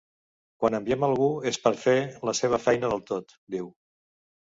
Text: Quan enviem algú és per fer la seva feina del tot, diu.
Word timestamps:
Quan 0.63 0.77
enviem 0.77 1.05
algú 1.09 1.27
és 1.53 1.61
per 1.67 1.73
fer 1.83 1.97
la 2.31 2.37
seva 2.43 2.63
feina 2.67 2.93
del 2.97 3.09
tot, 3.15 3.41
diu. 3.59 3.73